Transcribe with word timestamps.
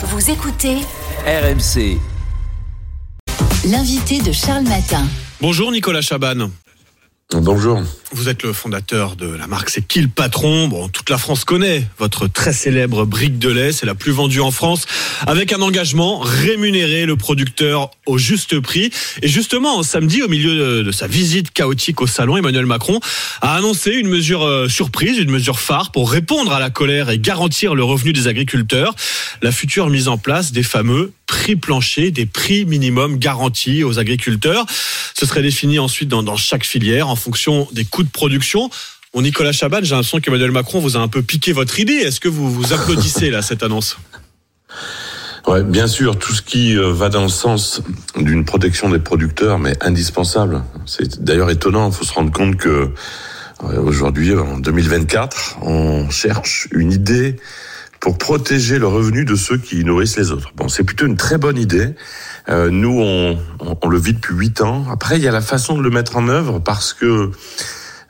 Vous 0.00 0.30
écoutez 0.30 0.76
RMC. 1.26 1.98
l'invité 3.68 4.20
de 4.22 4.30
Charles 4.30 4.62
Matin. 4.62 5.04
Bonjour 5.40 5.72
Nicolas 5.72 6.02
Chaban. 6.02 6.50
Bonjour. 7.34 7.82
Vous 8.12 8.30
êtes 8.30 8.42
le 8.42 8.54
fondateur 8.54 9.14
de 9.14 9.26
la 9.26 9.46
marque 9.46 9.68
C'est 9.68 9.86
qui 9.86 10.00
le 10.00 10.08
patron? 10.08 10.66
Bon, 10.66 10.88
toute 10.88 11.10
la 11.10 11.18
France 11.18 11.44
connaît 11.44 11.86
votre 11.98 12.26
très 12.26 12.54
célèbre 12.54 13.04
brique 13.04 13.38
de 13.38 13.50
lait, 13.50 13.70
c'est 13.70 13.84
la 13.84 13.94
plus 13.94 14.12
vendue 14.12 14.40
en 14.40 14.50
France, 14.50 14.86
avec 15.26 15.52
un 15.52 15.60
engagement 15.60 16.20
rémunérer 16.20 17.04
le 17.04 17.16
producteur 17.16 17.90
au 18.06 18.16
juste 18.16 18.58
prix. 18.60 18.90
Et 19.20 19.28
justement, 19.28 19.82
samedi, 19.82 20.22
au 20.22 20.28
milieu 20.28 20.82
de, 20.82 20.90
sa 20.90 21.06
visite 21.06 21.50
chaotique 21.50 22.00
au 22.00 22.06
salon, 22.06 22.38
Emmanuel 22.38 22.64
Macron 22.64 22.98
a 23.42 23.56
annoncé 23.56 23.90
une 23.90 24.08
mesure 24.08 24.42
euh, 24.46 24.68
surprise, 24.70 25.18
une 25.18 25.30
mesure 25.30 25.60
phare 25.60 25.92
pour 25.92 26.10
répondre 26.10 26.54
à 26.54 26.60
la 26.60 26.70
colère 26.70 27.10
et 27.10 27.18
garantir 27.18 27.74
le 27.74 27.84
revenu 27.84 28.14
des 28.14 28.26
agriculteurs. 28.26 28.94
La 29.42 29.52
future 29.52 29.90
mise 29.90 30.08
en 30.08 30.16
place 30.16 30.50
des 30.52 30.62
fameux 30.62 31.12
prix 31.48 31.56
planchers, 31.56 32.12
des 32.12 32.26
prix 32.26 32.66
minimums 32.66 33.16
garantis 33.18 33.82
aux 33.82 33.98
agriculteurs. 33.98 34.66
Ce 35.18 35.24
serait 35.24 35.40
défini 35.40 35.78
ensuite 35.78 36.10
dans, 36.10 36.36
chaque 36.36 36.64
filière 36.64 37.08
en 37.08 37.16
fonction 37.16 37.66
des 37.72 37.86
coûts 37.86 38.02
de 38.02 38.10
production. 38.10 38.68
Bon, 39.14 39.22
Nicolas 39.22 39.52
Chaban, 39.52 39.78
j'ai 39.82 39.94
l'impression 39.94 40.20
qu'Emmanuel 40.20 40.50
Macron 40.50 40.78
vous 40.80 40.98
a 40.98 41.00
un 41.00 41.08
peu 41.08 41.22
piqué 41.22 41.52
votre 41.52 41.80
idée. 41.80 41.94
Est-ce 41.94 42.20
que 42.20 42.28
vous 42.28 42.52
vous 42.52 42.74
applaudissez 42.74 43.30
là 43.30 43.40
cette 43.40 43.62
annonce? 43.62 43.96
Ouais, 45.46 45.62
bien 45.62 45.86
sûr, 45.86 46.18
tout 46.18 46.34
ce 46.34 46.42
qui 46.42 46.76
euh, 46.76 46.92
va 46.92 47.08
dans 47.08 47.22
le 47.22 47.30
sens 47.30 47.80
d'une 48.16 48.44
protection 48.44 48.90
des 48.90 48.98
producteurs, 48.98 49.58
mais 49.58 49.72
indispensable. 49.80 50.62
C'est 50.84 51.24
d'ailleurs 51.24 51.48
étonnant. 51.48 51.88
Il 51.88 51.94
faut 51.94 52.04
se 52.04 52.12
rendre 52.12 52.30
compte 52.30 52.56
que 52.56 52.92
euh, 53.64 53.80
aujourd'hui, 53.80 54.36
en 54.36 54.58
2024, 54.58 55.60
on 55.62 56.10
cherche 56.10 56.68
une 56.72 56.92
idée 56.92 57.36
pour 58.08 58.16
protéger 58.16 58.78
le 58.78 58.86
revenu 58.86 59.26
de 59.26 59.36
ceux 59.36 59.58
qui 59.58 59.84
nourrissent 59.84 60.16
les 60.16 60.30
autres. 60.30 60.52
Bon, 60.56 60.66
c'est 60.68 60.82
plutôt 60.82 61.04
une 61.04 61.18
très 61.18 61.36
bonne 61.36 61.58
idée. 61.58 61.90
Euh, 62.48 62.70
nous, 62.70 62.98
on, 62.98 63.38
on, 63.82 63.88
le 63.90 63.98
vit 63.98 64.14
depuis 64.14 64.34
huit 64.34 64.62
ans. 64.62 64.86
Après, 64.90 65.18
il 65.18 65.22
y 65.22 65.28
a 65.28 65.30
la 65.30 65.42
façon 65.42 65.76
de 65.76 65.82
le 65.82 65.90
mettre 65.90 66.16
en 66.16 66.26
œuvre 66.26 66.58
parce 66.58 66.94
que 66.94 67.30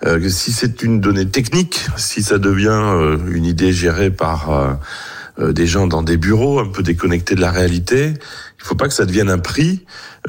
euh, 0.07 0.29
si 0.29 0.53
c'est 0.53 0.85
une 0.85 1.01
donnée 1.01 1.27
technique, 1.27 1.85
si 1.97 2.23
ça 2.23 2.39
devient 2.39 2.69
euh, 2.69 3.19
une 3.33 3.45
idée 3.45 3.73
gérée 3.73 4.11
par 4.11 4.51
euh, 4.53 4.75
euh, 5.41 5.53
des 5.53 5.67
gens 5.67 5.89
dans 5.89 6.03
des 6.03 6.17
bureaux 6.17 6.61
un 6.61 6.69
peu 6.69 6.85
déconnectés 6.85 7.35
de 7.35 7.41
la 7.41 7.51
réalité, 7.51 8.15
il 8.61 8.65
faut 8.65 8.75
pas 8.75 8.89
que 8.89 8.95
ça 8.95 9.07
devienne 9.07 9.31
un 9.31 9.39
prix 9.39 9.81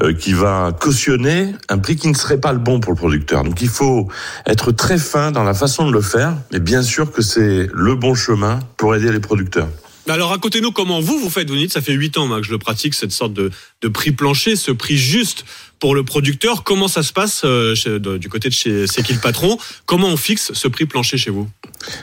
euh, 0.02 0.12
qui 0.14 0.32
va 0.32 0.72
cautionner 0.78 1.54
un 1.68 1.78
prix 1.78 1.96
qui 1.96 2.08
ne 2.08 2.14
serait 2.14 2.40
pas 2.40 2.52
le 2.52 2.58
bon 2.58 2.80
pour 2.80 2.92
le 2.92 2.96
producteur. 2.96 3.44
Donc 3.44 3.60
il 3.60 3.68
faut 3.68 4.08
être 4.46 4.72
très 4.72 4.98
fin 4.98 5.32
dans 5.32 5.42
la 5.42 5.54
façon 5.54 5.86
de 5.86 5.92
le 5.92 6.00
faire, 6.00 6.36
mais 6.52 6.60
bien 6.60 6.82
sûr 6.82 7.12
que 7.12 7.22
c'est 7.22 7.68
le 7.72 7.94
bon 7.94 8.14
chemin 8.14 8.60
pour 8.76 8.94
aider 8.94 9.10
les 9.12 9.20
producteurs. 9.20 9.68
Alors 10.08 10.30
racontez-nous 10.30 10.72
comment 10.72 11.00
vous 11.00 11.18
vous 11.18 11.30
faites. 11.30 11.48
Vous 11.50 11.56
dites 11.56 11.72
ça 11.72 11.82
fait 11.82 11.92
huit 11.92 12.16
ans 12.18 12.26
moi, 12.26 12.40
que 12.40 12.46
je 12.46 12.50
le 12.50 12.58
pratique 12.58 12.94
cette 12.94 13.12
sorte 13.12 13.32
de, 13.32 13.50
de 13.82 13.88
prix 13.88 14.12
plancher, 14.12 14.56
ce 14.56 14.72
prix 14.72 14.96
juste 14.96 15.44
pour 15.78 15.94
le 15.94 16.04
producteur. 16.04 16.64
Comment 16.64 16.88
ça 16.88 17.02
se 17.02 17.12
passe 17.12 17.42
euh, 17.44 17.74
du 18.18 18.28
côté 18.28 18.48
de 18.48 18.54
chez 18.54 18.86
C'est 18.86 19.02
qui 19.02 19.12
le 19.12 19.20
patron? 19.20 19.58
Comment 19.86 20.08
on 20.08 20.16
fixe 20.16 20.52
ce 20.52 20.68
prix 20.68 20.86
plancher 20.86 21.16
chez 21.16 21.30
vous? 21.30 21.48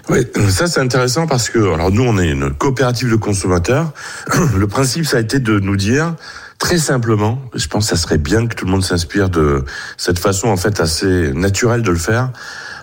Oui, 0.09 0.25
ça 0.49 0.67
c'est 0.67 0.79
intéressant 0.79 1.27
parce 1.27 1.49
que 1.49 1.59
alors 1.73 1.91
nous 1.91 2.03
on 2.03 2.17
est 2.17 2.29
une 2.29 2.51
coopérative 2.53 3.09
de 3.11 3.15
consommateurs. 3.15 3.91
Le 4.57 4.67
principe 4.67 5.05
ça 5.05 5.17
a 5.17 5.19
été 5.19 5.39
de 5.39 5.59
nous 5.59 5.77
dire 5.77 6.15
très 6.57 6.77
simplement, 6.77 7.39
je 7.53 7.67
pense 7.67 7.89
que 7.89 7.95
ça 7.95 8.01
serait 8.01 8.17
bien 8.17 8.47
que 8.47 8.55
tout 8.55 8.65
le 8.65 8.71
monde 8.71 8.83
s'inspire 8.83 9.29
de 9.29 9.63
cette 9.95 10.19
façon 10.19 10.47
en 10.47 10.57
fait 10.57 10.79
assez 10.79 11.31
naturelle 11.33 11.83
de 11.83 11.91
le 11.91 11.97
faire. 11.97 12.31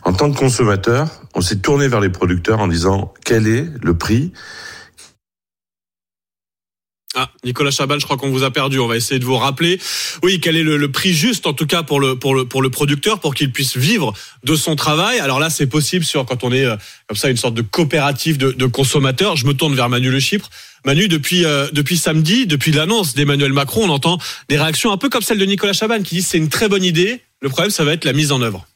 En 0.04 0.12
tant 0.12 0.30
que 0.30 0.38
consommateur, 0.38 1.08
on 1.34 1.40
s'est 1.40 1.56
tourné 1.56 1.88
vers 1.88 2.00
les 2.00 2.10
producteurs 2.10 2.60
en 2.60 2.68
disant 2.68 3.12
quel 3.24 3.48
est 3.48 3.66
le 3.82 3.94
prix 3.94 4.32
Ah, 7.16 7.30
Nicolas 7.44 7.70
Chaban, 7.70 7.98
je 7.98 8.04
crois 8.04 8.16
qu'on 8.16 8.30
vous 8.30 8.42
a 8.42 8.50
perdu. 8.50 8.80
On 8.80 8.88
va 8.88 8.96
essayer 8.96 9.20
de 9.20 9.24
vous 9.24 9.36
rappeler. 9.36 9.80
Oui, 10.22 10.40
quel 10.40 10.56
est 10.56 10.62
le, 10.64 10.76
le 10.76 10.90
prix 10.90 11.12
juste, 11.12 11.46
en 11.46 11.52
tout 11.52 11.66
cas 11.66 11.82
pour 11.82 12.00
le 12.00 12.16
pour 12.16 12.34
le 12.34 12.44
pour 12.44 12.60
le 12.60 12.70
producteur, 12.70 13.20
pour 13.20 13.34
qu'il 13.34 13.52
puisse 13.52 13.76
vivre 13.76 14.12
de 14.42 14.56
son 14.56 14.74
travail? 14.74 15.20
Alors 15.20 15.38
là, 15.38 15.48
c'est 15.48 15.68
possible 15.68 16.04
sur 16.04 16.26
quand 16.26 16.42
on 16.42 16.52
est 16.52 16.64
euh, 16.64 16.76
comme 17.06 17.16
ça 17.16 17.30
une 17.30 17.36
sorte 17.36 17.54
de 17.54 17.62
coopérative 17.62 18.36
de, 18.36 18.50
de 18.50 18.66
consommateurs. 18.66 19.36
Je 19.36 19.46
me 19.46 19.54
tourne 19.54 19.74
vers 19.74 19.88
Manu 19.88 20.10
Le 20.10 20.18
Chypre. 20.18 20.50
Manu, 20.84 21.08
depuis 21.08 21.44
euh, 21.44 21.68
depuis 21.72 21.96
samedi, 21.96 22.46
depuis 22.46 22.72
l'annonce 22.72 23.14
d'Emmanuel 23.14 23.52
Macron, 23.52 23.84
on 23.84 23.90
entend 23.90 24.18
des 24.48 24.58
réactions 24.58 24.92
un 24.92 24.96
peu 24.96 25.08
comme 25.08 25.22
celle 25.22 25.38
de 25.38 25.44
Nicolas 25.44 25.72
Chaban 25.72 26.02
qui 26.02 26.16
dit 26.16 26.22
c'est 26.22 26.38
une 26.38 26.48
très 26.48 26.68
bonne 26.68 26.84
idée. 26.84 27.20
Le 27.40 27.48
problème, 27.48 27.70
ça 27.70 27.84
va 27.84 27.92
être 27.92 28.04
la 28.04 28.12
mise 28.12 28.32
en 28.32 28.42
œuvre. 28.42 28.66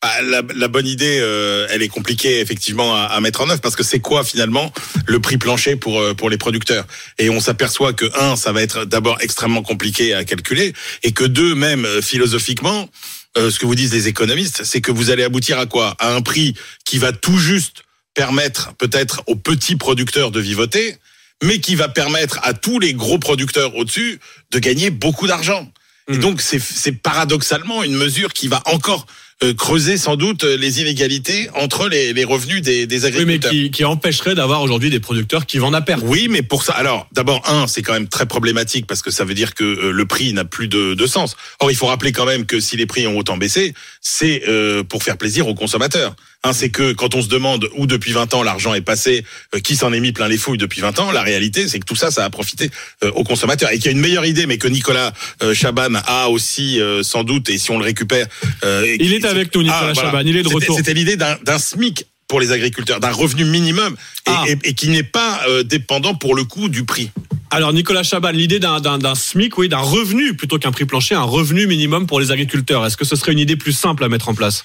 Ah, 0.00 0.22
la, 0.22 0.42
la 0.54 0.68
bonne 0.68 0.86
idée, 0.86 1.18
euh, 1.20 1.66
elle 1.70 1.82
est 1.82 1.88
compliquée 1.88 2.38
effectivement 2.38 2.94
à, 2.94 3.00
à 3.06 3.20
mettre 3.20 3.40
en 3.40 3.50
œuvre 3.50 3.60
parce 3.60 3.74
que 3.74 3.82
c'est 3.82 3.98
quoi 3.98 4.22
finalement 4.22 4.72
le 5.06 5.18
prix 5.18 5.38
plancher 5.38 5.74
pour 5.74 6.00
euh, 6.00 6.14
pour 6.14 6.30
les 6.30 6.38
producteurs? 6.38 6.86
Et 7.18 7.30
on 7.30 7.40
s'aperçoit 7.40 7.92
que 7.94 8.06
un, 8.16 8.36
ça 8.36 8.52
va 8.52 8.62
être 8.62 8.84
d'abord 8.84 9.18
extrêmement 9.20 9.62
compliqué 9.62 10.14
à 10.14 10.22
calculer 10.24 10.72
et 11.02 11.10
que 11.10 11.24
deux, 11.24 11.56
même 11.56 11.84
euh, 11.84 12.00
philosophiquement, 12.00 12.88
euh, 13.36 13.50
ce 13.50 13.58
que 13.58 13.66
vous 13.66 13.74
disent 13.74 13.92
les 13.92 14.06
économistes, 14.06 14.62
c'est 14.62 14.80
que 14.80 14.92
vous 14.92 15.10
allez 15.10 15.24
aboutir 15.24 15.58
à 15.58 15.66
quoi? 15.66 15.96
À 15.98 16.14
un 16.14 16.22
prix 16.22 16.54
qui 16.84 16.98
va 16.98 17.10
tout 17.10 17.38
juste 17.38 17.82
permettre 18.14 18.74
peut-être 18.78 19.22
aux 19.26 19.36
petits 19.36 19.74
producteurs 19.76 20.30
de 20.30 20.38
vivoter, 20.38 20.96
mais 21.42 21.58
qui 21.58 21.74
va 21.74 21.88
permettre 21.88 22.38
à 22.44 22.54
tous 22.54 22.78
les 22.78 22.94
gros 22.94 23.18
producteurs 23.18 23.74
au-dessus 23.74 24.20
de 24.52 24.60
gagner 24.60 24.90
beaucoup 24.90 25.26
d'argent. 25.26 25.68
Et 26.08 26.18
Mm. 26.18 26.20
donc 26.20 26.40
c'est 26.40 26.60
c'est 26.60 26.92
paradoxalement 26.92 27.82
une 27.82 27.96
mesure 27.96 28.32
qui 28.32 28.46
va 28.46 28.62
encore 28.66 29.06
creuser 29.52 29.96
sans 29.96 30.16
doute 30.16 30.44
euh, 30.44 30.56
les 30.56 30.80
inégalités 30.80 31.48
entre 31.54 31.88
les, 31.88 32.12
les 32.12 32.24
revenus 32.24 32.60
des, 32.60 32.86
des 32.86 32.96
Oui, 32.96 33.00
mais 33.02 33.08
agriculteurs. 33.08 33.50
qui, 33.52 33.70
qui 33.70 33.84
empêcherait 33.84 34.34
d'avoir 34.34 34.62
aujourd'hui 34.62 34.90
des 34.90 34.98
producteurs 35.00 35.46
qui 35.46 35.58
vendent 35.58 35.76
à 35.76 35.80
perte. 35.80 36.02
Oui, 36.04 36.26
mais 36.28 36.42
pour 36.42 36.62
ça, 36.64 36.72
alors 36.72 37.06
d'abord 37.12 37.48
un, 37.48 37.66
c'est 37.68 37.82
quand 37.82 37.92
même 37.92 38.08
très 38.08 38.26
problématique 38.26 38.86
parce 38.86 39.00
que 39.02 39.10
ça 39.10 39.24
veut 39.24 39.34
dire 39.34 39.54
que 39.54 39.64
euh, 39.64 39.90
le 39.92 40.06
prix 40.06 40.32
n'a 40.32 40.44
plus 40.44 40.66
de, 40.66 40.94
de 40.94 41.06
sens. 41.06 41.36
Or, 41.60 41.70
il 41.70 41.76
faut 41.76 41.86
rappeler 41.86 42.10
quand 42.12 42.26
même 42.26 42.46
que 42.46 42.58
si 42.58 42.76
les 42.76 42.86
prix 42.86 43.06
ont 43.06 43.16
autant 43.16 43.36
baissé, 43.36 43.74
c'est 44.00 44.42
euh, 44.48 44.82
pour 44.82 45.02
faire 45.04 45.16
plaisir 45.16 45.46
aux 45.46 45.54
consommateurs. 45.54 46.16
Hein, 46.44 46.52
c'est 46.52 46.70
que 46.70 46.92
quand 46.92 47.16
on 47.16 47.22
se 47.22 47.28
demande 47.28 47.68
où 47.76 47.86
depuis 47.88 48.12
20 48.12 48.32
ans 48.34 48.44
l'argent 48.44 48.72
est 48.72 48.80
passé, 48.80 49.24
euh, 49.56 49.58
qui 49.58 49.74
s'en 49.74 49.92
est 49.92 49.98
mis 49.98 50.12
plein 50.12 50.28
les 50.28 50.38
fouilles 50.38 50.56
depuis 50.56 50.80
20 50.80 51.00
ans, 51.00 51.10
la 51.10 51.22
réalité 51.22 51.66
c'est 51.66 51.80
que 51.80 51.84
tout 51.84 51.96
ça, 51.96 52.12
ça 52.12 52.24
a 52.24 52.30
profité 52.30 52.70
euh, 53.02 53.10
aux 53.12 53.24
consommateurs 53.24 53.70
et 53.72 53.76
qu'il 53.78 53.86
y 53.86 53.88
a 53.88 53.90
une 53.92 53.98
meilleure 54.00 54.24
idée, 54.24 54.46
mais 54.46 54.56
que 54.56 54.68
Nicolas 54.68 55.12
euh, 55.42 55.52
Chaban 55.52 55.94
a 56.06 56.28
aussi 56.28 56.80
euh, 56.80 57.02
sans 57.02 57.24
doute, 57.24 57.50
et 57.50 57.58
si 57.58 57.72
on 57.72 57.78
le 57.78 57.84
récupère, 57.84 58.26
euh, 58.62 58.96
Il 59.00 59.12
est 59.14 59.24
avec 59.24 59.52
nous, 59.54 59.62
Nicolas 59.64 59.78
Ah, 59.88 59.92
voilà. 59.94 60.10
Chaban. 60.12 60.22
Il 60.24 60.36
est 60.36 60.42
de 60.44 60.48
retour. 60.48 60.76
C'était 60.76 60.94
l'idée 60.94 61.16
d'un 61.16 61.58
SMIC 61.58 62.06
pour 62.28 62.38
les 62.40 62.52
agriculteurs, 62.52 63.00
d'un 63.00 63.10
revenu 63.10 63.44
minimum 63.44 63.94
et, 63.94 64.30
Ah. 64.30 64.44
et- 64.46 64.68
et 64.68 64.74
qui 64.74 64.90
n'est 64.90 65.02
pas 65.02 65.40
euh, 65.48 65.64
dépendant 65.64 66.14
pour 66.14 66.36
le 66.36 66.44
coup 66.44 66.68
du 66.68 66.84
prix. 66.84 67.10
Alors 67.50 67.72
Nicolas 67.72 68.04
Chaban, 68.04 68.30
l'idée 68.30 68.60
d'un 68.60 69.14
SMIC, 69.16 69.58
oui, 69.58 69.68
d'un 69.68 69.78
revenu 69.78 70.34
plutôt 70.34 70.58
qu'un 70.58 70.70
prix 70.70 70.84
plancher, 70.84 71.16
un 71.16 71.22
revenu 71.22 71.66
minimum 71.66 72.06
pour 72.06 72.20
les 72.20 72.30
agriculteurs. 72.30 72.86
Est-ce 72.86 72.96
que 72.96 73.04
ce 73.06 73.16
serait 73.16 73.32
une 73.32 73.38
idée 73.40 73.56
plus 73.56 73.72
simple 73.72 74.04
à 74.04 74.08
mettre 74.08 74.28
en 74.28 74.34
place? 74.34 74.64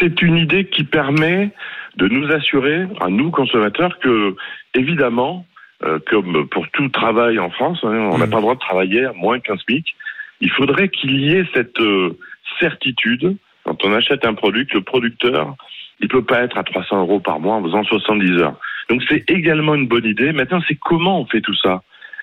C'est 0.00 0.22
une 0.22 0.36
idée 0.36 0.64
qui 0.66 0.84
permet 0.84 1.50
de 1.96 2.08
nous 2.08 2.30
assurer, 2.30 2.86
à 3.00 3.08
nous 3.08 3.30
consommateurs, 3.30 3.98
que 3.98 4.34
évidemment, 4.74 5.46
euh, 5.82 5.98
comme 6.10 6.48
pour 6.48 6.68
tout 6.70 6.88
travail 6.88 7.38
en 7.38 7.50
France, 7.50 7.80
hein, 7.82 8.10
on 8.12 8.18
n'a 8.18 8.26
Mm. 8.26 8.30
pas 8.30 8.36
le 8.36 8.42
droit 8.42 8.54
de 8.54 8.60
travailler 8.60 9.04
à 9.06 9.12
moins 9.12 9.40
qu'un 9.40 9.56
SMIC. 9.56 9.94
Il 10.40 10.50
faudrait 10.50 10.88
qu'il 10.88 11.20
y 11.20 11.34
ait 11.34 11.46
cette 11.54 11.80
euh, 11.80 12.16
certitude 12.60 13.36
quand 13.64 13.84
on 13.84 13.92
achète 13.92 14.24
un 14.24 14.34
produit 14.34 14.66
que 14.66 14.76
le 14.76 14.82
producteur, 14.82 15.56
il 16.00 16.08
peut 16.08 16.24
pas 16.24 16.42
être 16.42 16.56
à 16.56 16.62
300 16.62 17.00
euros 17.00 17.20
par 17.20 17.40
mois 17.40 17.56
en 17.56 17.62
faisant 17.64 17.82
70 17.82 18.40
heures. 18.40 18.54
Donc 18.88 19.02
c'est 19.08 19.28
également 19.28 19.74
une 19.74 19.88
bonne 19.88 20.04
idée. 20.04 20.32
Maintenant, 20.32 20.60
c'est 20.68 20.76
comment 20.76 21.20
on 21.20 21.26
fait 21.26 21.40
tout 21.40 21.56
ça? 21.56 21.82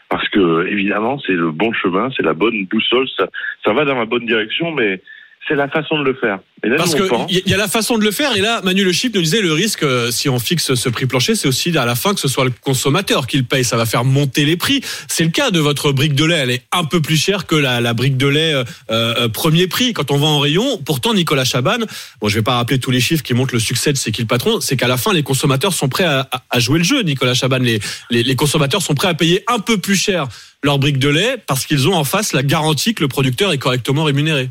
Parce 0.10 0.28
que 0.30 0.66
évidemment 0.68 1.20
c'est 1.20 1.34
le 1.34 1.52
bon 1.52 1.74
chemin, 1.74 2.10
c'est 2.16 2.24
la 2.24 2.34
bonne 2.34 2.66
boussole, 2.66 3.08
ça, 3.18 3.28
ça 3.66 3.74
va 3.74 3.84
dans 3.84 3.98
la 3.98 4.06
bonne 4.06 4.26
direction, 4.26 4.72
mais 4.72 5.02
c'est 5.48 5.56
la 5.56 5.68
façon 5.68 6.00
de 6.00 6.04
le 6.06 6.14
faire. 6.14 6.40
Et 6.66 6.70
là, 6.70 6.78
Parce 6.78 6.96
qu'il 6.96 7.04
y 7.30 7.50
y 7.50 7.54
a 7.54 7.58
la 7.58 7.68
façon 7.68 7.98
de 7.98 8.04
le 8.06 8.12
faire, 8.12 8.38
et 8.38 8.40
là, 8.40 8.62
Manu 8.64 8.86
Le 8.86 8.94
Chip 8.94 9.14
nous 9.14 9.22
disait, 9.22 9.42
le 9.42 9.52
risque, 9.52 9.84
euh, 9.84 10.12
si 10.12 10.30
on 10.30 10.40
fixe 10.40 10.76
ce 10.76 10.88
prix 10.88 11.06
plancher, 11.08 11.36
c'est 11.36 11.50
aussi 11.50 11.78
à 11.78 11.84
la 11.86 11.96
fin 11.96 12.14
que 12.14 12.22
ce 12.22 12.30
soit 12.30 12.46
le 12.46 12.54
consommateur 12.62 13.28
qui 13.28 13.36
le 13.38 13.44
paye. 13.44 13.66
Ça 13.66 13.76
va 13.76 13.86
faire 13.86 14.06
monter 14.06 14.46
les 14.46 14.56
prix. 14.56 14.80
C'est 15.10 15.26
le 15.26 15.30
cas 15.32 15.52
de 15.52 15.60
votre 15.60 15.92
brique 15.92 16.16
de 16.16 16.24
lait. 16.24 16.36
Elle 16.38 16.52
est 16.52 16.64
un 16.72 16.86
peu 16.86 17.02
plus 17.02 17.18
chère 17.18 17.46
que 17.48 17.56
la, 17.56 17.82
la 17.82 17.94
brique 17.94 18.16
de 18.16 18.28
lait 18.28 18.54
euh, 18.54 18.64
euh, 18.92 19.28
premier 19.28 19.68
prix 19.68 19.92
quand 19.92 20.10
on 20.12 20.18
va 20.18 20.28
en 20.28 20.40
rayon. 20.40 20.78
Pourtant, 20.86 21.14
Nicolas 21.14 21.44
Chaban, 21.44 21.80
bon, 22.22 22.30
je 22.30 22.36
vais 22.36 22.42
pas 22.44 22.56
rappeler 22.56 22.80
tous 22.80 22.92
les 22.92 23.02
chiffres 23.02 23.24
qui 23.24 23.34
montrent 23.34 23.54
le 23.54 23.60
succès 23.60 23.92
de 23.92 23.98
C'est 23.98 24.12
qui 24.14 24.22
le 24.22 24.28
patron, 24.28 24.62
c'est 24.62 24.78
qu'à 24.78 24.88
la 24.88 24.96
fin, 24.96 25.12
les 25.12 25.24
consommateurs 25.24 25.74
sont 25.74 25.90
prêts 25.90 26.06
à, 26.06 26.30
à- 26.32 26.44
à 26.50 26.60
jouer 26.60 26.78
le 26.78 26.86
jeu, 26.86 27.02
Nicolas 27.04 27.34
Chaban. 27.34 27.58
Les, 27.60 27.82
les, 28.10 28.24
les 28.24 28.36
consommateurs 28.38 28.82
sont 28.82 28.96
prêts 28.96 29.10
à 29.10 29.14
payer 29.14 29.44
un 29.48 29.60
peu 29.60 29.78
plus 29.80 29.98
cher 29.98 30.28
leur 30.64 30.80
brique 30.80 30.98
de 31.00 31.10
lait 31.10 31.36
parce 31.46 31.66
qu'ils 31.66 31.90
ont 31.90 31.96
en 31.96 32.06
face 32.06 32.32
la 32.32 32.42
garantie 32.42 32.94
que 32.94 33.02
le 33.02 33.10
producteur 33.10 33.52
est 33.52 33.58
correctement 33.58 34.06
rémunéré. 34.06 34.50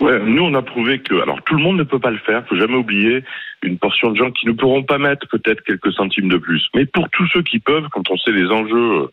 Ouais, 0.00 0.18
nous 0.20 0.42
on 0.42 0.54
a 0.54 0.62
prouvé 0.62 0.98
que, 1.00 1.14
alors 1.20 1.42
tout 1.42 1.54
le 1.54 1.62
monde 1.62 1.76
ne 1.76 1.82
peut 1.82 1.98
pas 1.98 2.10
le 2.10 2.18
faire, 2.18 2.46
faut 2.46 2.56
jamais 2.56 2.76
oublier 2.76 3.22
une 3.62 3.78
portion 3.78 4.10
de 4.10 4.16
gens 4.16 4.30
qui 4.30 4.46
ne 4.46 4.52
pourront 4.52 4.82
pas 4.82 4.98
mettre 4.98 5.28
peut-être 5.28 5.62
quelques 5.62 5.92
centimes 5.92 6.28
de 6.28 6.38
plus. 6.38 6.68
Mais 6.74 6.86
pour 6.86 7.08
tous 7.10 7.26
ceux 7.28 7.42
qui 7.42 7.58
peuvent, 7.58 7.88
quand 7.90 8.10
on 8.10 8.16
sait 8.16 8.32
les 8.32 8.46
enjeux 8.50 9.02
euh, 9.02 9.06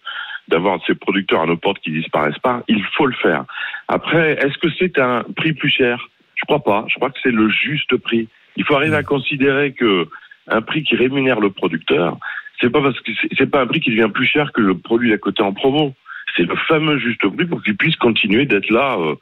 d'avoir 0.47 0.79
ces 0.87 0.95
producteurs 0.95 1.41
à 1.41 1.45
nos 1.45 1.57
portes 1.57 1.79
qui 1.79 1.91
disparaissent 1.91 2.39
pas, 2.39 2.63
il 2.67 2.83
faut 2.95 3.05
le 3.05 3.13
faire. 3.13 3.45
Après, 3.87 4.33
est-ce 4.43 4.57
que 4.57 4.69
c'est 4.77 4.97
un 4.99 5.23
prix 5.35 5.53
plus 5.53 5.69
cher? 5.69 6.09
Je 6.35 6.45
crois 6.45 6.63
pas. 6.63 6.85
Je 6.87 6.95
crois 6.95 7.09
que 7.11 7.19
c'est 7.21 7.31
le 7.31 7.49
juste 7.49 7.95
prix. 7.97 8.27
Il 8.55 8.63
faut 8.63 8.75
arriver 8.75 8.95
à 8.95 9.03
considérer 9.03 9.73
que 9.73 10.07
un 10.47 10.61
prix 10.61 10.83
qui 10.83 10.95
rémunère 10.95 11.39
le 11.39 11.51
producteur, 11.51 12.17
c'est 12.59 12.71
pas 12.71 12.81
parce 12.81 12.99
que 13.01 13.11
c'est 13.37 13.49
pas 13.49 13.61
un 13.61 13.67
prix 13.67 13.79
qui 13.79 13.91
devient 13.91 14.09
plus 14.11 14.25
cher 14.25 14.51
que 14.51 14.61
le 14.61 14.75
produit 14.75 15.13
à 15.13 15.17
côté 15.17 15.43
en 15.43 15.53
promo. 15.53 15.93
C'est 16.35 16.43
le 16.43 16.55
fameux 16.67 16.97
juste 16.97 17.25
prix 17.35 17.45
pour 17.45 17.63
qu'il 17.63 17.77
puisse 17.77 17.95
continuer 17.97 18.45
d'être 18.45 18.69
là 18.69 18.97
euh, 18.99 19.15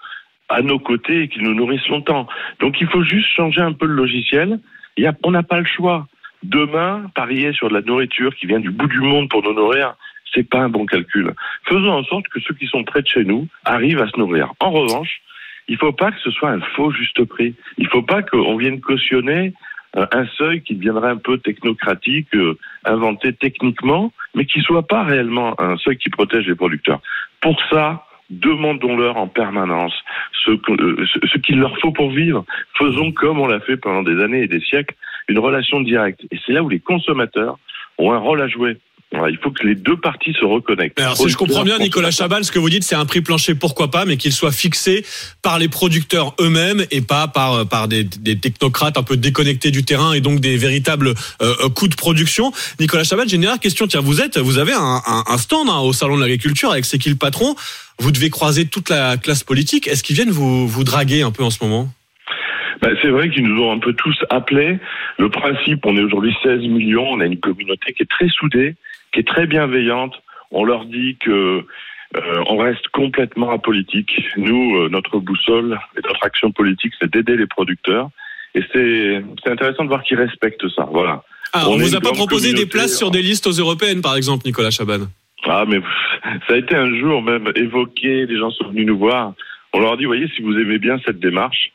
à 0.49 0.61
nos 0.61 0.79
côtés 0.79 1.23
et 1.23 1.27
qu'il 1.27 1.43
nous 1.43 1.53
nourrisse 1.53 1.87
longtemps. 1.87 2.27
Donc 2.59 2.79
il 2.81 2.87
faut 2.87 3.03
juste 3.03 3.29
changer 3.35 3.61
un 3.61 3.73
peu 3.73 3.85
le 3.85 3.93
logiciel. 3.93 4.59
Il 4.95 5.03
y 5.03 5.07
a, 5.07 5.13
on 5.23 5.31
n'a 5.31 5.43
pas 5.43 5.59
le 5.59 5.65
choix. 5.65 6.07
Demain, 6.43 7.09
parier 7.15 7.51
sur 7.53 7.69
de 7.69 7.73
la 7.73 7.81
nourriture 7.81 8.35
qui 8.35 8.45
vient 8.45 8.59
du 8.59 8.69
bout 8.69 8.87
du 8.87 8.99
monde 8.99 9.29
pour 9.29 9.43
nous 9.43 9.53
nourrir, 9.53 9.95
c'est 10.33 10.47
pas 10.47 10.59
un 10.59 10.69
bon 10.69 10.85
calcul. 10.85 11.33
Faisons 11.67 11.91
en 11.91 12.03
sorte 12.03 12.27
que 12.27 12.39
ceux 12.39 12.53
qui 12.53 12.67
sont 12.67 12.83
près 12.83 13.01
de 13.01 13.07
chez 13.07 13.23
nous 13.23 13.47
arrivent 13.65 14.01
à 14.01 14.07
se 14.07 14.17
nourrir. 14.17 14.53
En 14.59 14.71
revanche, 14.71 15.21
il 15.67 15.77
faut 15.77 15.91
pas 15.91 16.11
que 16.11 16.19
ce 16.23 16.31
soit 16.31 16.49
un 16.49 16.61
faux 16.75 16.91
juste 16.91 17.23
prix. 17.25 17.55
Il 17.77 17.87
faut 17.87 18.03
pas 18.03 18.21
qu'on 18.21 18.55
vienne 18.55 18.79
cautionner 18.79 19.53
euh, 19.95 20.05
un 20.11 20.25
seuil 20.37 20.61
qui 20.61 20.75
deviendrait 20.75 21.09
un 21.09 21.17
peu 21.17 21.37
technocratique, 21.37 22.27
euh, 22.35 22.57
inventé 22.85 23.33
techniquement, 23.33 24.13
mais 24.35 24.45
qui 24.45 24.61
soit 24.61 24.87
pas 24.87 25.03
réellement 25.03 25.59
un 25.59 25.77
seuil 25.77 25.97
qui 25.97 26.09
protège 26.09 26.47
les 26.47 26.55
producteurs. 26.55 27.01
Pour 27.41 27.59
ça, 27.69 28.06
demandons-leur 28.29 29.17
en 29.17 29.27
permanence 29.27 29.93
ce, 30.45 30.51
euh, 30.51 31.05
ce 31.05 31.37
qu'il 31.37 31.59
leur 31.59 31.77
faut 31.79 31.91
pour 31.91 32.11
vivre. 32.11 32.45
Faisons 32.77 33.11
comme 33.11 33.39
on 33.39 33.47
l'a 33.47 33.59
fait 33.59 33.77
pendant 33.77 34.03
des 34.03 34.21
années 34.21 34.43
et 34.43 34.47
des 34.47 34.61
siècles, 34.61 34.95
une 35.27 35.39
relation 35.39 35.81
directe. 35.81 36.21
Et 36.31 36.39
c'est 36.45 36.53
là 36.53 36.63
où 36.63 36.69
les 36.69 36.79
consommateurs 36.79 37.57
ont 37.97 38.11
un 38.11 38.17
rôle 38.17 38.41
à 38.41 38.47
jouer 38.47 38.77
il 39.13 39.37
faut 39.41 39.51
que 39.51 39.65
les 39.65 39.75
deux 39.75 39.97
parties 39.97 40.33
se 40.33 40.45
reconnectent. 40.45 40.99
Alors, 40.99 41.17
si 41.17 41.29
je 41.29 41.37
comprends 41.37 41.63
bien, 41.63 41.79
Nicolas 41.79 42.11
Chabal, 42.11 42.43
ce 42.43 42.51
que 42.51 42.59
vous 42.59 42.69
dites, 42.69 42.83
c'est 42.83 42.95
un 42.95 43.05
prix 43.05 43.21
plancher, 43.21 43.55
pourquoi 43.55 43.89
pas, 43.89 44.05
mais 44.05 44.17
qu'il 44.17 44.33
soit 44.33 44.51
fixé 44.51 45.05
par 45.41 45.59
les 45.59 45.69
producteurs 45.69 46.35
eux-mêmes 46.39 46.85
et 46.91 47.01
pas 47.01 47.27
par 47.27 47.67
par 47.67 47.87
des, 47.87 48.03
des, 48.03 48.37
technocrates 48.37 48.97
un 48.97 49.03
peu 49.03 49.17
déconnectés 49.17 49.71
du 49.71 49.83
terrain 49.83 50.13
et 50.13 50.21
donc 50.21 50.39
des 50.39 50.57
véritables 50.57 51.09
euh, 51.41 51.55
euh 51.61 51.69
coûts 51.69 51.87
de 51.87 51.95
production. 51.95 52.51
Nicolas 52.79 53.03
Chabal, 53.03 53.27
j'ai 53.29 53.35
une 53.35 53.41
dernière 53.41 53.59
question. 53.59 53.87
Tiens, 53.87 54.01
vous 54.01 54.21
êtes, 54.21 54.37
vous 54.37 54.57
avez 54.57 54.73
un, 54.73 55.01
un, 55.05 55.23
un 55.27 55.37
stand 55.37 55.69
hein, 55.69 55.79
au 55.79 55.93
salon 55.93 56.17
de 56.17 56.21
l'agriculture 56.21 56.71
avec 56.71 56.85
C'est 56.85 56.97
qui 56.97 57.09
le 57.09 57.15
patron 57.15 57.55
Vous 57.99 58.11
devez 58.11 58.29
croiser 58.29 58.65
toute 58.65 58.89
la 58.89 59.17
classe 59.17 59.43
politique. 59.43 59.87
Est-ce 59.87 60.03
qu'ils 60.03 60.15
viennent 60.15 60.31
vous 60.31 60.67
vous 60.67 60.83
draguer 60.83 61.21
un 61.21 61.31
peu 61.31 61.43
en 61.43 61.49
ce 61.49 61.63
moment? 61.63 61.89
Ben, 62.81 62.95
c'est 63.01 63.09
vrai 63.09 63.29
qu'ils 63.29 63.47
nous 63.47 63.61
ont 63.61 63.71
un 63.71 63.79
peu 63.79 63.93
tous 63.93 64.17
appelés. 64.29 64.79
Le 65.17 65.29
principe, 65.29 65.85
on 65.85 65.97
est 65.97 66.01
aujourd'hui 66.01 66.35
16 66.43 66.59
millions, 66.61 67.07
on 67.09 67.19
a 67.19 67.25
une 67.25 67.39
communauté 67.39 67.93
qui 67.93 68.03
est 68.03 68.09
très 68.09 68.29
soudée, 68.29 68.75
qui 69.13 69.21
est 69.21 69.27
très 69.27 69.47
bienveillante. 69.47 70.13
On 70.51 70.63
leur 70.63 70.85
dit 70.85 71.17
que 71.19 71.65
euh, 72.15 72.43
on 72.47 72.57
reste 72.57 72.87
complètement 72.89 73.51
apolitique. 73.51 74.11
Nous, 74.37 74.77
euh, 74.77 74.89
notre 74.89 75.19
boussole 75.19 75.79
et 75.97 76.01
notre 76.07 76.23
action 76.23 76.51
politique, 76.51 76.93
c'est 76.99 77.11
d'aider 77.11 77.35
les 77.35 77.47
producteurs. 77.47 78.09
Et 78.55 78.61
c'est 78.73 79.49
intéressant 79.49 79.83
de 79.83 79.89
voir 79.89 80.03
qu'ils 80.03 80.17
respectent 80.17 80.67
ça. 80.69 80.87
Voilà. 80.91 81.23
Ah, 81.53 81.69
on, 81.69 81.77
ne 81.77 81.83
vous 81.83 81.95
a 81.95 82.01
pas 82.01 82.11
proposé 82.11 82.53
des 82.53 82.65
places 82.65 82.97
sur 82.97 83.11
des 83.11 83.21
listes 83.21 83.47
aux 83.47 83.51
européennes, 83.51 84.01
par 84.01 84.15
exemple, 84.15 84.45
Nicolas 84.45 84.71
Chaban 84.71 85.07
Ah, 85.45 85.65
mais 85.67 85.79
ça 86.47 86.53
a 86.53 86.57
été 86.57 86.75
un 86.75 86.97
jour 86.99 87.21
même 87.21 87.51
évoqué. 87.55 88.25
Les 88.25 88.37
gens 88.37 88.51
sont 88.51 88.69
venus 88.69 88.85
nous 88.85 88.97
voir. 88.97 89.33
On 89.73 89.79
leur 89.79 89.93
a 89.93 89.97
dit, 89.97 90.05
voyez, 90.05 90.29
si 90.35 90.41
vous 90.41 90.57
aimez 90.57 90.79
bien 90.79 90.97
cette 91.05 91.19
démarche, 91.19 91.71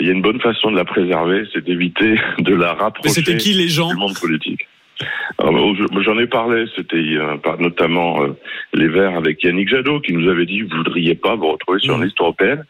il 0.00 0.06
y 0.06 0.10
a 0.10 0.12
une 0.12 0.22
bonne 0.22 0.40
façon 0.40 0.70
de 0.70 0.76
la 0.76 0.84
préserver, 0.84 1.44
c'est 1.52 1.64
d'éviter 1.64 2.20
de 2.38 2.54
la 2.54 2.74
rapprocher 2.74 3.08
Mais 3.08 3.10
c'était 3.10 3.36
qui 3.36 3.54
les 3.54 3.68
gens 3.68 3.88
du 3.88 3.96
monde 3.96 4.18
politique. 4.18 4.66
J'en 5.38 6.18
ai 6.18 6.26
parlé, 6.26 6.66
c'était 6.76 6.96
euh, 6.96 7.36
notamment 7.58 8.22
euh, 8.22 8.36
les 8.72 8.88
Verts 8.88 9.16
avec 9.16 9.42
Yannick 9.42 9.68
Jadot 9.68 10.00
qui 10.00 10.12
nous 10.12 10.28
avait 10.28 10.46
dit 10.46 10.62
vous 10.62 10.76
voudriez 10.76 11.14
pas 11.14 11.34
vous 11.34 11.50
retrouver 11.50 11.80
sur 11.80 11.94
une 11.94 12.00
mmh. 12.00 12.04
liste 12.04 12.20
européenne. 12.20 12.64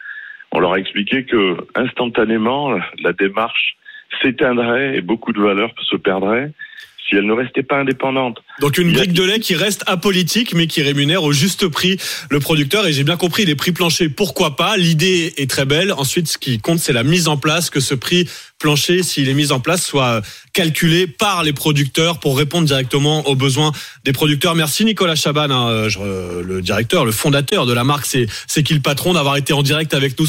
On 0.51 0.59
leur 0.59 0.73
a 0.73 0.79
expliqué 0.79 1.25
que 1.25 1.57
instantanément 1.75 2.77
la 3.03 3.13
démarche 3.13 3.75
s'éteindrait 4.21 4.97
et 4.97 5.01
beaucoup 5.01 5.33
de 5.33 5.41
valeurs 5.41 5.73
se 5.81 5.95
perdraient 5.95 6.51
si 7.13 7.19
elle 7.19 7.25
ne 7.25 7.33
restait 7.33 7.63
pas 7.63 7.77
indépendante. 7.77 8.39
Donc 8.59 8.77
une 8.77 8.91
brique 8.91 9.13
de 9.13 9.23
lait 9.23 9.39
qui 9.39 9.55
reste 9.55 9.83
apolitique 9.87 10.53
mais 10.53 10.67
qui 10.67 10.81
rémunère 10.81 11.23
au 11.23 11.31
juste 11.31 11.67
prix 11.67 11.97
le 12.29 12.39
producteur 12.39 12.85
et 12.87 12.93
j'ai 12.93 13.03
bien 13.03 13.17
compris 13.17 13.45
les 13.45 13.55
prix 13.55 13.71
planchers 13.71 14.09
pourquoi 14.15 14.55
pas? 14.55 14.77
L'idée 14.77 15.33
est 15.37 15.49
très 15.49 15.65
belle 15.65 15.91
ensuite 15.93 16.27
ce 16.27 16.37
qui 16.37 16.59
compte 16.59 16.79
c'est 16.79 16.93
la 16.93 17.03
mise 17.03 17.27
en 17.27 17.37
place 17.37 17.69
que 17.69 17.79
ce 17.79 17.95
prix 17.95 18.27
plancher 18.59 19.03
s'il 19.03 19.29
est 19.29 19.33
mis 19.33 19.51
en 19.51 19.59
place 19.59 19.85
soit 19.85 20.21
calculé 20.53 21.07
par 21.07 21.43
les 21.43 21.53
producteurs 21.53 22.19
pour 22.19 22.37
répondre 22.37 22.65
directement 22.65 23.27
aux 23.27 23.35
besoins 23.35 23.71
des 24.05 24.13
producteurs. 24.13 24.55
Merci 24.55 24.85
Nicolas 24.85 25.15
Chaban 25.15 25.49
hein, 25.49 25.87
le 26.43 26.61
directeur 26.61 27.05
le 27.05 27.11
fondateur 27.11 27.65
de 27.65 27.73
la 27.73 27.83
marque 27.83 28.05
c'est 28.05 28.27
c'est 28.47 28.63
qui 28.63 28.73
le 28.73 28.79
patron 28.79 29.13
d'avoir 29.13 29.37
été 29.37 29.53
en 29.53 29.63
direct 29.63 29.93
avec 29.93 30.19
nous 30.19 30.25